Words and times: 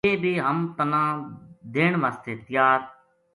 ویہ 0.05 0.21
بے 0.23 0.31
ہم 0.45 0.57
تَنا 0.77 1.01
دین 1.73 1.93
واسطے 2.01 2.33
تیار 2.45 2.79